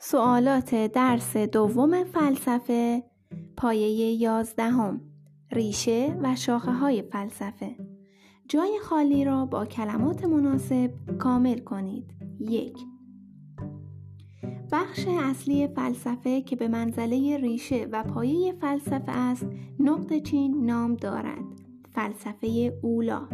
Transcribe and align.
سوالات 0.00 0.74
درس 0.74 1.36
دوم 1.36 2.04
فلسفه 2.04 3.02
پایه 3.56 4.12
یازدهم 4.12 5.00
ریشه 5.52 6.18
و 6.22 6.36
شاخه 6.36 6.72
های 6.72 7.02
فلسفه. 7.02 7.76
جای 8.48 8.78
خالی 8.82 9.24
را 9.24 9.46
با 9.46 9.66
کلمات 9.66 10.24
مناسب 10.24 10.90
کامل 11.18 11.58
کنید. 11.58 12.14
یک. 12.40 12.78
بخش 14.72 15.06
اصلی 15.08 15.68
فلسفه 15.68 16.42
که 16.42 16.56
به 16.56 16.68
منزله 16.68 17.36
ریشه 17.36 17.88
و 17.92 18.04
پایه 18.04 18.52
فلسفه 18.52 19.12
است 19.12 19.46
نقط 19.80 20.22
چین 20.22 20.66
نام 20.66 20.94
دارد. 20.94 21.44
فلسفه 21.90 22.78
اولا. 22.82 23.28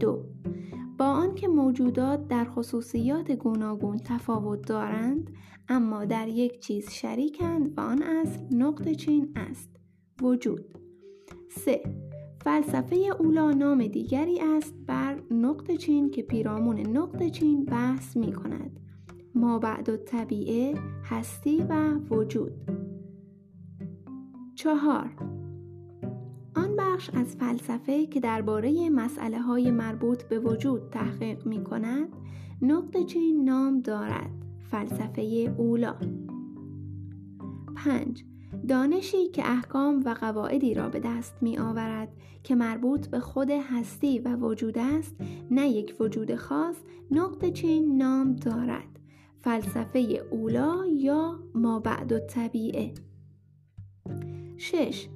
دو. 0.00 0.24
با 0.98 1.04
آنکه 1.04 1.48
موجودات 1.48 2.28
در 2.28 2.44
خصوصیات 2.44 3.32
گوناگون 3.32 3.98
تفاوت 3.98 4.66
دارند 4.66 5.30
اما 5.68 6.04
در 6.04 6.28
یک 6.28 6.60
چیز 6.60 6.90
شریکند 6.90 7.78
و 7.78 7.80
آن 7.80 8.02
اصل 8.02 8.40
نقط 8.56 8.88
چین 8.88 9.32
است 9.36 9.70
وجود 10.22 10.64
3. 11.50 11.82
فلسفه 12.44 12.96
اولا 12.96 13.50
نام 13.50 13.86
دیگری 13.86 14.40
است 14.40 14.74
بر 14.86 15.22
نقط 15.30 15.70
چین 15.70 16.10
که 16.10 16.22
پیرامون 16.22 16.80
نقط 16.80 17.30
چین 17.30 17.64
بحث 17.64 18.16
می 18.16 18.32
کند 18.32 18.80
ما 19.34 19.58
بعد 19.58 19.88
و 19.88 19.96
طبیعه 19.96 20.74
هستی 21.04 21.62
و 21.68 21.98
وجود 21.98 22.52
چهار 24.54 25.41
بخش 26.82 27.10
از 27.14 27.36
فلسفه 27.36 28.06
که 28.06 28.20
درباره 28.20 28.90
مسئله 28.90 29.40
های 29.40 29.70
مربوط 29.70 30.22
به 30.22 30.38
وجود 30.38 30.90
تحقیق 30.90 31.46
می 31.46 31.64
کند 31.64 32.08
نقط 32.62 33.06
چین 33.06 33.44
نام 33.44 33.80
دارد 33.80 34.30
فلسفه 34.70 35.22
اولا 35.58 35.94
5. 37.74 38.24
دانشی 38.68 39.28
که 39.28 39.50
احکام 39.50 40.02
و 40.04 40.14
قواعدی 40.20 40.74
را 40.74 40.88
به 40.88 41.00
دست 41.00 41.34
می 41.40 41.58
آورد 41.58 42.08
که 42.42 42.54
مربوط 42.54 43.06
به 43.06 43.20
خود 43.20 43.50
هستی 43.50 44.18
و 44.18 44.36
وجود 44.36 44.78
است 44.78 45.16
نه 45.50 45.68
یک 45.68 45.96
وجود 46.00 46.34
خاص 46.34 46.76
نقط 47.10 47.52
چین 47.52 47.96
نام 47.96 48.32
دارد 48.32 48.98
فلسفه 49.40 49.98
اولا 50.30 50.86
یا 50.86 51.38
ما 51.54 51.80
بعد 51.80 52.12
و 52.12 52.18
طبیعه 52.18 52.94
6. 54.56 55.08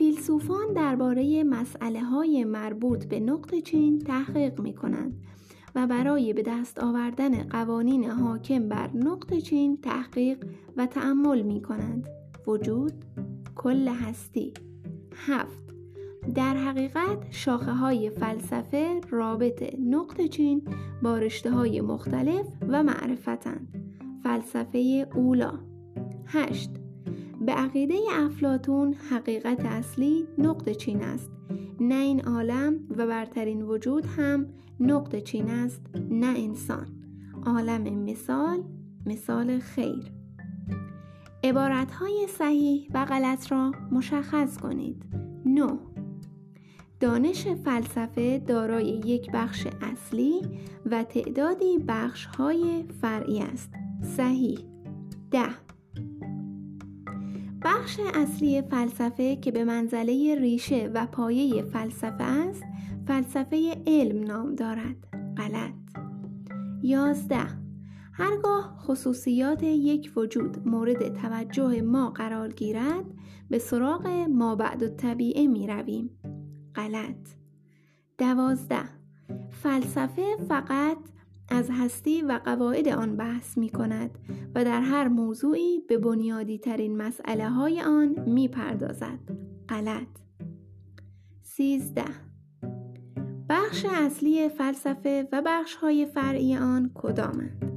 فیلسوفان 0.00 0.72
درباره 0.74 1.44
مسئله 1.44 2.00
های 2.00 2.44
مربوط 2.44 3.04
به 3.04 3.20
نقط 3.20 3.54
چین 3.54 3.98
تحقیق 3.98 4.60
می 4.60 4.74
کنند 4.74 5.22
و 5.74 5.86
برای 5.86 6.32
به 6.32 6.42
دست 6.42 6.78
آوردن 6.78 7.42
قوانین 7.42 8.04
حاکم 8.04 8.68
بر 8.68 8.90
نقط 8.94 9.34
چین 9.34 9.76
تحقیق 9.76 10.44
و 10.76 10.86
تأمل 10.86 11.42
می 11.42 11.62
کنند. 11.62 12.08
وجود 12.46 12.92
کل 13.56 13.88
هستی 13.88 14.54
هفت 15.14 15.74
در 16.34 16.56
حقیقت 16.56 17.18
شاخه 17.30 17.72
های 17.72 18.10
فلسفه 18.10 19.00
رابط 19.10 19.74
نقط 19.78 20.20
چین 20.20 20.62
با 21.02 21.18
رشته 21.18 21.50
های 21.50 21.80
مختلف 21.80 22.46
و 22.68 22.82
معرفتند. 22.82 23.92
فلسفه 24.22 25.08
اولا 25.14 25.52
هشت 26.26 26.79
به 27.50 27.56
عقیده 27.56 27.94
افلاتون 28.12 28.94
حقیقت 28.94 29.64
اصلی 29.64 30.26
نقط 30.38 30.70
چین 30.70 31.02
است. 31.02 31.30
نه 31.80 31.94
این 31.94 32.20
عالم 32.20 32.80
و 32.96 33.06
برترین 33.06 33.62
وجود 33.62 34.06
هم 34.06 34.46
نقط 34.80 35.16
چین 35.16 35.50
است 35.50 35.82
نه 36.10 36.26
انسان. 36.26 36.86
عالم 37.46 37.82
مثال 37.82 38.64
مثال 39.06 39.58
خیر. 39.58 40.12
عبارتهای 41.44 42.26
صحیح 42.38 42.88
و 42.94 43.04
غلط 43.04 43.52
را 43.52 43.72
مشخص 43.92 44.58
کنید. 44.58 45.04
9 45.46 45.78
دانش 47.00 47.46
فلسفه 47.46 48.38
دارای 48.38 48.86
یک 48.86 49.30
بخش 49.30 49.66
اصلی 49.82 50.42
و 50.86 51.04
تعدادی 51.04 51.78
بخشهای 51.88 52.84
فرعی 53.00 53.40
است. 53.40 53.70
صحیح. 54.16 54.58
ده. 55.30 55.69
بخش 57.62 58.00
اصلی 58.14 58.62
فلسفه 58.62 59.36
که 59.36 59.50
به 59.50 59.64
منزله 59.64 60.34
ریشه 60.40 60.90
و 60.94 61.06
پایه 61.06 61.62
فلسفه 61.62 62.24
است 62.24 62.62
فلسفه 63.06 63.82
علم 63.86 64.24
نام 64.24 64.54
دارد. 64.54 64.96
غلط. 65.36 65.74
یازده. 66.82 67.46
هرگاه 68.12 68.76
خصوصیات 68.78 69.62
یک 69.62 70.12
وجود 70.16 70.68
مورد 70.68 71.14
توجه 71.14 71.82
ما 71.82 72.10
قرار 72.10 72.52
گیرد 72.52 73.04
به 73.50 73.58
سراغ 73.58 74.06
ما 74.08 74.56
بعد 74.56 74.82
و 74.82 74.88
طبیعه 74.88 75.46
می 75.46 75.66
رویم. 75.66 76.10
غلط. 76.74 77.28
دوازده. 78.18 78.84
فلسفه 79.50 80.36
فقط 80.48 80.98
از 81.50 81.70
هستی 81.72 82.22
و 82.22 82.40
قواعد 82.44 82.88
آن 82.88 83.16
بحث 83.16 83.58
می 83.58 83.68
کند 83.68 84.18
و 84.54 84.64
در 84.64 84.80
هر 84.80 85.08
موضوعی 85.08 85.80
به 85.88 85.98
بنیادی 85.98 86.58
ترین 86.58 86.96
مسئله 86.96 87.48
های 87.48 87.80
آن 87.80 88.16
می 88.26 88.48
پردازد. 88.48 89.18
غلط. 89.68 90.08
سیزده 91.42 92.30
بخش 93.48 93.86
اصلی 93.90 94.48
فلسفه 94.48 95.28
و 95.32 95.42
بخش 95.46 95.74
های 95.74 96.06
فرعی 96.06 96.56
آن 96.56 96.90
کدامند؟ 96.94 97.70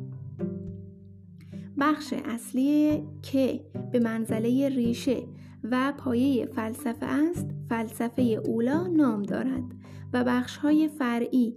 بخش 1.80 2.14
اصلی 2.26 3.04
که 3.22 3.66
به 3.92 4.00
منزله 4.00 4.70
ریشه 4.70 5.24
و 5.64 5.94
پایه 5.98 6.46
فلسفه 6.46 7.06
است 7.06 7.48
فلسفه 7.70 8.22
اولا 8.22 8.88
نام 8.88 9.22
دارد 9.22 9.64
و 10.14 10.24
بخش 10.24 10.58
های 10.58 10.88
فرعی 10.88 11.56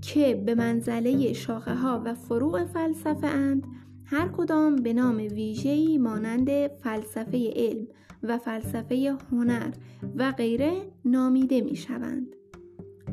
که 0.00 0.34
به 0.46 0.54
منزله 0.54 1.32
شاخه 1.32 1.74
ها 1.74 2.02
و 2.04 2.14
فروع 2.14 2.64
فلسفه 2.64 3.26
اند 3.26 3.66
هر 4.04 4.28
کدام 4.28 4.76
به 4.76 4.92
نام 4.92 5.16
ویژه‌ای 5.16 5.98
مانند 5.98 6.66
فلسفه 6.66 7.52
علم 7.56 7.86
و 8.22 8.38
فلسفه 8.38 9.16
هنر 9.32 9.70
و 10.16 10.32
غیره 10.32 10.72
نامیده 11.04 11.60
می 11.60 11.76
شوند. 11.76 12.26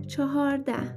چهارده 0.07 0.96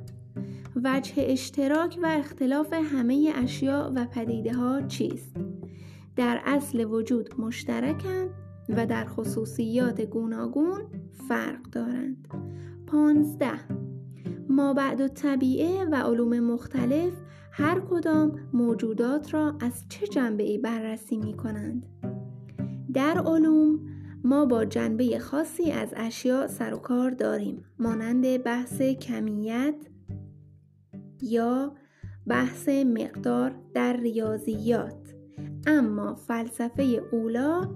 وجه 0.84 1.12
اشتراک 1.16 1.98
و 2.02 2.06
اختلاف 2.06 2.72
همه 2.72 3.32
اشیاء 3.34 3.92
و 3.94 4.06
پدیده 4.06 4.54
ها 4.54 4.82
چیست؟ 4.82 5.36
در 6.16 6.40
اصل 6.46 6.84
وجود 6.84 7.40
مشترکند 7.40 8.30
و 8.68 8.86
در 8.86 9.04
خصوصیات 9.04 10.00
گوناگون 10.00 10.80
فرق 11.28 11.62
دارند. 11.62 12.28
پانزده 12.86 13.77
ما 14.58 14.74
بعد 14.74 15.00
و 15.00 15.08
طبیعه 15.08 15.84
و 15.84 15.94
علوم 15.94 16.40
مختلف 16.40 17.12
هر 17.52 17.80
کدام 17.80 18.40
موجودات 18.52 19.34
را 19.34 19.54
از 19.60 19.84
چه 19.88 20.06
جنبه 20.06 20.42
ای 20.42 20.58
بررسی 20.58 21.16
می 21.16 21.34
کنند؟ 21.34 21.86
در 22.94 23.22
علوم 23.26 23.80
ما 24.24 24.44
با 24.44 24.64
جنبه 24.64 25.18
خاصی 25.18 25.70
از 25.70 25.94
اشیاء 25.96 26.46
سر 26.46 26.74
و 26.74 26.76
کار 26.76 27.10
داریم 27.10 27.64
مانند 27.78 28.42
بحث 28.42 28.82
کمیت 28.82 29.74
یا 31.22 31.74
بحث 32.26 32.68
مقدار 32.68 33.54
در 33.74 33.96
ریاضیات 33.96 35.14
اما 35.66 36.14
فلسفه 36.14 36.82
اولا 37.12 37.70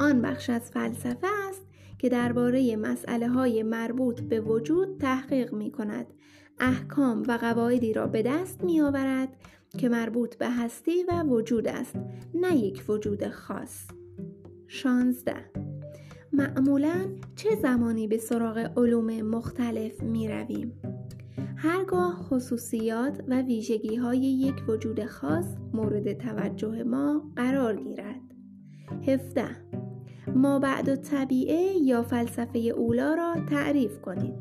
آن 0.00 0.22
بخش 0.22 0.50
از 0.50 0.70
فلسفه 0.70 1.26
است 1.48 1.69
که 2.00 2.08
درباره 2.08 2.76
مسئله 2.76 3.28
های 3.28 3.62
مربوط 3.62 4.20
به 4.20 4.40
وجود 4.40 4.98
تحقیق 4.98 5.52
می 5.52 5.70
کند 5.70 6.06
احکام 6.58 7.22
و 7.28 7.32
قواعدی 7.32 7.92
را 7.92 8.06
به 8.06 8.22
دست 8.22 8.64
می 8.64 8.80
آورد 8.80 9.28
که 9.78 9.88
مربوط 9.88 10.34
به 10.36 10.50
هستی 10.50 11.04
و 11.08 11.22
وجود 11.22 11.68
است 11.68 11.96
نه 12.34 12.56
یک 12.56 12.84
وجود 12.88 13.28
خاص. 13.28 13.86
16 14.66 15.34
معمولا 16.32 17.06
چه 17.36 17.56
زمانی 17.62 18.08
به 18.08 18.18
سراغ 18.18 18.58
علوم 18.76 19.22
مختلف 19.22 20.02
می 20.02 20.28
رویم؟ 20.28 20.72
هرگاه 21.56 22.14
خصوصیات 22.14 23.24
و 23.28 23.42
ویژگی 23.42 23.96
های 23.96 24.18
یک 24.18 24.68
وجود 24.68 25.04
خاص 25.04 25.46
مورد 25.72 26.12
توجه 26.12 26.82
ما 26.82 27.32
قرار 27.36 27.76
گیرد. 27.76 28.20
17 29.06 29.69
ما 30.34 30.58
بعد 30.58 30.88
و 30.88 30.96
طبیعه 30.96 31.76
یا 31.82 32.02
فلسفه 32.02 32.58
اولا 32.58 33.14
را 33.14 33.36
تعریف 33.50 34.00
کنید. 34.00 34.34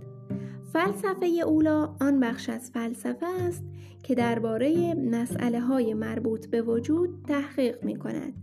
فلسفه 0.73 1.25
اولا 1.45 1.95
آن 2.01 2.19
بخش 2.19 2.49
از 2.49 2.71
فلسفه 2.71 3.25
است 3.25 3.63
که 4.03 4.15
درباره 4.15 4.93
مسئله 4.93 5.59
های 5.59 5.93
مربوط 5.93 6.47
به 6.47 6.61
وجود 6.61 7.09
تحقیق 7.27 7.83
می 7.83 7.95
کند 7.95 8.33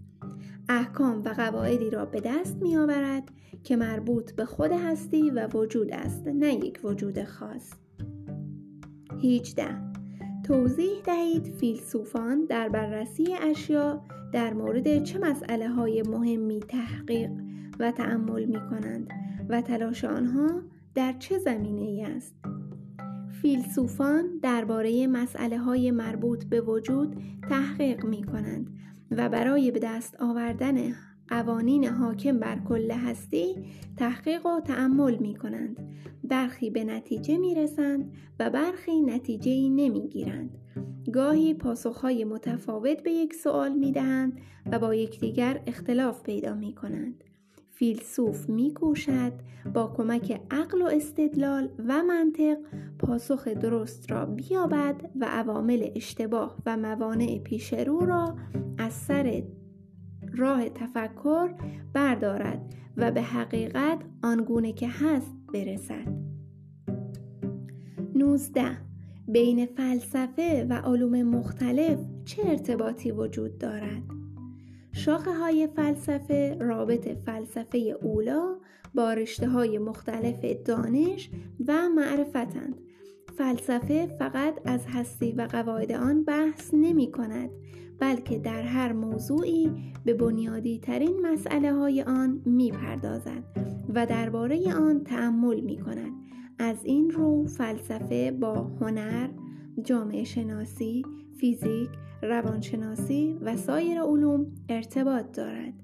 احکام 0.68 1.22
و 1.24 1.28
قواعدی 1.28 1.90
را 1.90 2.04
به 2.04 2.20
دست 2.20 2.56
می 2.56 2.76
آورد 2.76 3.28
که 3.64 3.76
مربوط 3.76 4.32
به 4.32 4.44
خود 4.44 4.72
هستی 4.72 5.30
و 5.30 5.48
وجود 5.48 5.92
است 5.92 6.26
نه 6.26 6.54
یک 6.54 6.80
وجود 6.84 7.24
خاص. 7.24 7.72
18 9.24 9.66
توضیح 10.44 11.02
دهید 11.06 11.54
فیلسوفان 11.60 12.44
در 12.44 12.68
بررسی 12.68 13.34
اشیا 13.34 14.02
در 14.36 14.54
مورد 14.54 15.02
چه 15.02 15.18
مسئله 15.18 15.68
های 15.68 16.02
مهمی 16.02 16.60
تحقیق 16.60 17.30
و 17.78 17.92
تأمل 17.92 18.44
می 18.44 18.60
کنند 18.70 19.10
و 19.48 19.62
تلاش 19.62 20.04
آنها 20.04 20.62
در 20.94 21.12
چه 21.12 21.38
زمینه 21.38 21.80
ای 21.80 22.02
است؟ 22.02 22.34
فیلسوفان 23.42 24.38
درباره 24.42 25.06
مسئله 25.06 25.58
های 25.58 25.90
مربوط 25.90 26.44
به 26.44 26.60
وجود 26.60 27.16
تحقیق 27.48 28.04
می 28.04 28.22
کنند 28.24 28.70
و 29.10 29.28
برای 29.28 29.70
به 29.70 29.78
دست 29.78 30.16
آوردن 30.20 30.94
قوانین 31.28 31.84
حاکم 31.84 32.38
بر 32.38 32.58
کل 32.68 32.90
هستی 32.90 33.54
تحقیق 33.96 34.46
و 34.46 34.60
تأمل 34.60 35.16
می 35.16 35.34
کنند. 35.34 35.76
برخی 36.24 36.70
به 36.70 36.84
نتیجه 36.84 37.38
می 37.38 37.54
رسند 37.54 38.12
و 38.40 38.50
برخی 38.50 39.00
نتیجه 39.00 39.68
نمی 39.68 40.08
گیرند. 40.08 40.65
گاهی 41.12 41.54
پاسخهای 41.54 42.24
متفاوت 42.24 43.02
به 43.02 43.10
یک 43.10 43.34
سوال 43.34 43.72
می 43.72 43.92
دهند 43.92 44.40
و 44.72 44.78
با 44.78 44.94
یکدیگر 44.94 45.62
اختلاف 45.66 46.22
پیدا 46.22 46.54
می 46.54 46.74
کنند. 46.74 47.24
فیلسوف 47.70 48.48
می 48.48 48.74
کوشد 48.74 49.32
با 49.74 49.92
کمک 49.96 50.40
عقل 50.50 50.82
و 50.82 50.86
استدلال 50.86 51.68
و 51.88 52.02
منطق 52.02 52.56
پاسخ 52.98 53.48
درست 53.48 54.10
را 54.10 54.26
بیابد 54.26 55.10
و 55.20 55.24
عوامل 55.24 55.90
اشتباه 55.94 56.56
و 56.66 56.76
موانع 56.76 57.38
پیش 57.38 57.72
رو 57.72 58.00
را 58.00 58.36
از 58.78 58.92
سر 58.92 59.42
راه 60.36 60.68
تفکر 60.68 61.54
بردارد 61.92 62.74
و 62.96 63.10
به 63.10 63.22
حقیقت 63.22 63.98
آنگونه 64.22 64.72
که 64.72 64.88
هست 64.88 65.36
برسد 65.52 66.08
19 68.14 68.85
بین 69.28 69.66
فلسفه 69.66 70.66
و 70.70 70.72
علوم 70.72 71.22
مختلف 71.22 71.98
چه 72.24 72.42
ارتباطی 72.46 73.10
وجود 73.10 73.58
دارد؟ 73.58 74.02
شاخه 74.92 75.32
های 75.32 75.68
فلسفه 75.76 76.56
رابط 76.60 77.08
فلسفه 77.08 77.78
اولا 77.78 78.56
با 78.94 79.12
رشته 79.12 79.48
های 79.48 79.78
مختلف 79.78 80.44
دانش 80.64 81.30
و 81.68 81.88
معرفتند. 81.88 82.74
فلسفه 83.38 84.06
فقط 84.18 84.54
از 84.64 84.80
هستی 84.86 85.32
و 85.32 85.42
قواعد 85.42 85.92
آن 85.92 86.24
بحث 86.24 86.70
نمی 86.74 87.12
کند 87.12 87.50
بلکه 87.98 88.38
در 88.38 88.62
هر 88.62 88.92
موضوعی 88.92 89.72
به 90.04 90.14
بنیادی 90.14 90.78
ترین 90.78 91.26
مسئله 91.26 91.72
های 91.72 92.02
آن 92.02 92.42
می 92.44 92.70
پردازد 92.70 93.44
و 93.94 94.06
درباره 94.06 94.74
آن 94.74 95.04
تعمل 95.04 95.60
می 95.60 95.78
کند. 95.78 96.12
از 96.58 96.84
این 96.84 97.10
رو 97.10 97.46
فلسفه 97.46 98.30
با 98.30 98.54
هنر، 98.54 99.28
جامعه 99.82 100.24
شناسی، 100.24 101.02
فیزیک، 101.40 101.90
روانشناسی 102.22 103.38
و 103.40 103.56
سایر 103.56 104.00
علوم 104.00 104.46
ارتباط 104.68 105.32
دارد. 105.32 105.74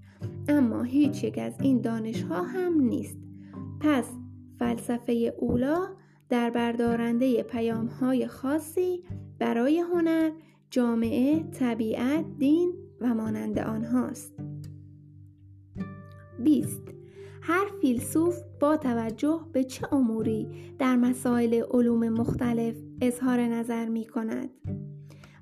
اما 0.49 0.83
هیچ 0.83 1.25
یک 1.25 1.39
از 1.39 1.53
این 1.61 1.81
دانش 1.81 2.23
ها 2.23 2.43
هم 2.43 2.81
نیست. 2.81 3.17
پس 3.81 4.11
فلسفه 4.59 5.35
اولا 5.39 5.89
در 6.29 6.51
بردارنده 6.51 7.43
پیام 7.43 7.87
های 7.87 8.27
خاصی 8.27 9.05
برای 9.39 9.79
هنر، 9.79 10.31
جامعه، 10.71 11.43
طبیعت، 11.43 12.25
دین 12.39 12.73
و 13.01 13.15
مانند 13.15 13.59
آنهاست. 13.59 14.33
20 16.39 16.83
هر 17.45 17.65
فیلسوف 17.81 18.39
با 18.61 18.77
توجه 18.77 19.41
به 19.53 19.65
چه 19.65 19.95
اموری 19.95 20.49
در 20.79 20.97
مسائل 20.97 21.63
علوم 21.71 22.09
مختلف 22.09 22.75
اظهار 23.01 23.41
نظر 23.41 23.89
می 23.89 24.05
کند؟ 24.05 24.51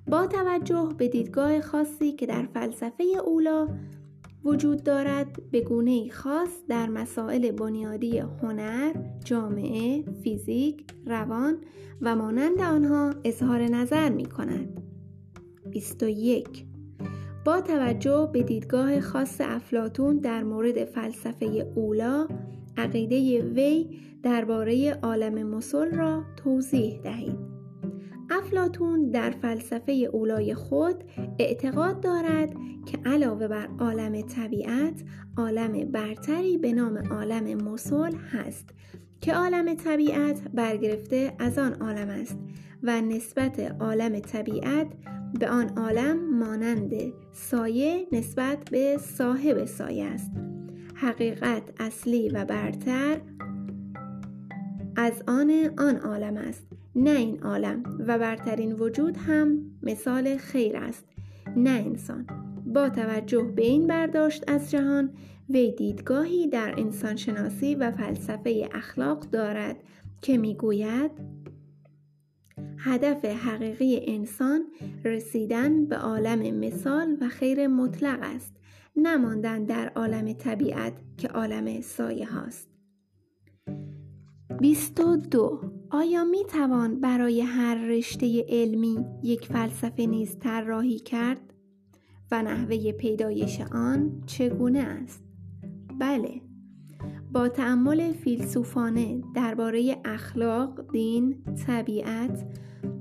با 0.06 0.26
توجه 0.26 0.88
به 0.98 1.08
دیدگاه 1.08 1.60
خاصی 1.60 2.12
که 2.12 2.26
در 2.26 2.46
فلسفه 2.54 3.04
اولا 3.24 3.68
وجود 4.44 4.82
دارد 4.82 5.50
به 5.50 5.60
گونه 5.60 6.08
خاص 6.10 6.50
در 6.68 6.88
مسائل 6.88 7.50
بنیادی 7.50 8.18
هنر، 8.18 8.92
جامعه، 9.24 10.04
فیزیک، 10.22 10.84
روان 11.06 11.58
و 12.00 12.16
مانند 12.16 12.60
آنها 12.60 13.14
اظهار 13.24 13.62
نظر 13.62 14.08
می 14.08 14.26
کند. 14.26 14.82
21 15.70 16.69
با 17.44 17.60
توجه 17.60 18.30
به 18.32 18.42
دیدگاه 18.42 19.00
خاص 19.00 19.40
افلاتون 19.40 20.18
در 20.18 20.42
مورد 20.42 20.84
فلسفه 20.84 21.46
اولا 21.74 22.28
عقیده 22.76 23.42
وی 23.42 24.00
درباره 24.22 24.98
عالم 25.02 25.46
مسل 25.46 25.90
را 25.90 26.22
توضیح 26.36 27.00
دهید. 27.02 27.50
افلاتون 28.30 29.10
در 29.10 29.30
فلسفه 29.30 29.92
اولای 30.12 30.54
خود 30.54 31.04
اعتقاد 31.38 32.00
دارد 32.00 32.52
که 32.86 32.98
علاوه 33.04 33.48
بر 33.48 33.68
عالم 33.78 34.20
طبیعت 34.20 35.02
عالم 35.36 35.90
برتری 35.92 36.58
به 36.58 36.72
نام 36.72 36.98
عالم 36.98 37.62
مسل 37.62 38.14
هست 38.32 38.70
که 39.20 39.34
عالم 39.34 39.74
طبیعت 39.74 40.40
برگرفته 40.54 41.32
از 41.38 41.58
آن 41.58 41.72
عالم 41.72 42.08
است 42.08 42.38
و 42.82 43.00
نسبت 43.00 43.60
عالم 43.80 44.18
طبیعت 44.18 44.86
به 45.38 45.48
آن 45.48 45.68
عالم 45.68 46.38
مانند 46.38 46.92
سایه 47.32 48.06
نسبت 48.12 48.58
به 48.70 48.98
صاحب 49.00 49.64
سایه 49.64 50.04
است. 50.04 50.30
حقیقت 50.94 51.62
اصلی 51.80 52.28
و 52.28 52.44
برتر 52.44 53.20
از 54.96 55.22
آن 55.26 55.70
آن 55.78 55.96
عالم 55.96 56.36
است 56.36 56.66
نه 56.94 57.10
این 57.10 57.42
عالم. 57.42 57.82
و 58.06 58.18
برترین 58.18 58.72
وجود 58.72 59.16
هم 59.16 59.58
مثال 59.82 60.36
خیر 60.36 60.76
است 60.76 61.04
نه 61.56 61.70
انسان. 61.70 62.26
با 62.70 62.88
توجه 62.88 63.42
به 63.42 63.62
این 63.62 63.86
برداشت 63.86 64.44
از 64.46 64.70
جهان 64.70 65.10
وی 65.48 65.72
دیدگاهی 65.72 66.48
در 66.48 66.74
انسان 66.78 67.16
شناسی 67.16 67.74
و 67.74 67.90
فلسفه 67.90 68.68
اخلاق 68.72 69.20
دارد 69.20 69.76
که 70.22 70.38
می‌گوید 70.38 71.10
هدف 72.78 73.24
حقیقی 73.24 74.00
انسان 74.06 74.64
رسیدن 75.04 75.86
به 75.86 75.96
عالم 75.96 76.56
مثال 76.56 77.16
و 77.20 77.28
خیر 77.28 77.66
مطلق 77.66 78.18
است 78.22 78.56
نماندن 78.96 79.64
در 79.64 79.88
عالم 79.88 80.32
طبیعت 80.32 80.92
که 81.16 81.28
عالم 81.28 81.80
سایه 81.80 82.26
هاست. 82.26 82.68
22 84.60 85.60
آیا 85.90 86.24
می 86.24 86.44
توان 86.44 87.00
برای 87.00 87.40
هر 87.40 87.74
رشته 87.74 88.44
علمی 88.48 89.04
یک 89.22 89.46
فلسفه 89.46 90.06
نیز 90.06 90.38
طراحی 90.38 90.98
کرد؟ 90.98 91.49
و 92.30 92.42
نحوه 92.42 92.92
پیدایش 92.92 93.60
آن 93.60 94.22
چگونه 94.26 94.78
است 94.78 95.24
بله 96.00 96.40
با 97.32 97.48
تعمل 97.48 98.12
فیلسوفانه 98.12 99.22
درباره 99.34 99.96
اخلاق، 100.04 100.92
دین، 100.92 101.36
طبیعت، 101.66 102.46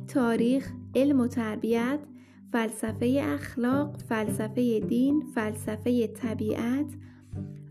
تاریخ، 0.07 0.71
علم 0.95 1.19
و 1.19 1.27
تربیت، 1.27 1.99
فلسفه 2.51 3.21
اخلاق، 3.23 3.97
فلسفه 4.09 4.79
دین، 4.79 5.23
فلسفه 5.35 6.07
طبیعت، 6.07 6.85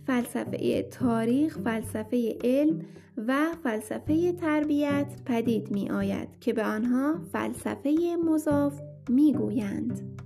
فلسفه 0.07 0.83
تاریخ، 0.83 1.59
فلسفه 1.59 2.39
علم 2.45 2.81
و 3.17 3.47
فلسفه 3.65 4.33
تربیت 4.33 5.23
پدید 5.27 5.71
می 5.71 5.91
آید 5.91 6.29
که 6.41 6.53
به 6.53 6.65
آنها 6.65 7.21
فلسفه 7.33 8.17
مضاف 8.25 8.81
می 9.09 9.33
گویند. 9.33 10.18